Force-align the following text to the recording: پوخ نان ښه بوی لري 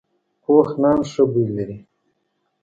پوخ 0.43 0.67
نان 0.81 0.99
ښه 1.11 1.23
بوی 1.31 1.47
لري 1.57 1.77